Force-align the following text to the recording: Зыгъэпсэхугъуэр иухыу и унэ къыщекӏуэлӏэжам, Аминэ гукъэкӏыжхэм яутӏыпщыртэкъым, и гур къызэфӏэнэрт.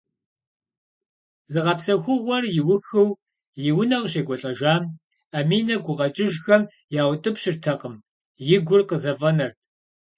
Зыгъэпсэхугъуэр 1.51 2.43
иухыу 2.59 3.09
и 3.69 3.71
унэ 3.79 3.97
къыщекӏуэлӏэжам, 4.01 4.83
Аминэ 5.37 5.75
гукъэкӏыжхэм 5.83 6.61
яутӏыпщыртэкъым, 7.01 7.95
и 8.55 8.57
гур 8.67 8.81
къызэфӏэнэрт. 8.89 9.57